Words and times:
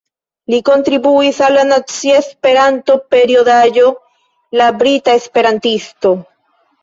Li 0.51 0.59
kontribuis 0.67 1.41
al 1.47 1.57
la 1.57 1.65
nacia 1.71 2.15
Esperanto-periodaĵo 2.21 3.85
La 4.61 4.71
Brita 4.79 5.15
Esperantisto. 5.21 6.15